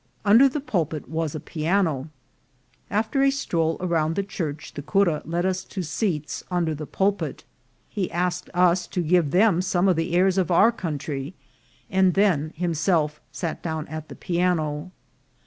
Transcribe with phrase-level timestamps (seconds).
[0.25, 2.09] Under the pulpit was a piano.
[2.89, 7.43] After a stroll around the church, the cura led us to seats under the pulpit.
[7.87, 11.35] He asked us to give them some of the airs of our country,
[11.87, 14.89] and then himself sat down at the piano.